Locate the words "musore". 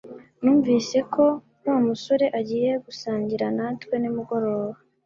1.87-2.25